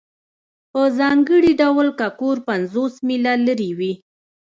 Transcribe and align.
په 0.71 0.81
ځانګړي 0.99 1.51
ډول 1.61 1.87
که 1.99 2.07
کور 2.19 2.37
پنځوس 2.47 2.93
میله 3.07 3.33
لرې 3.47 3.69
وي 3.77 3.93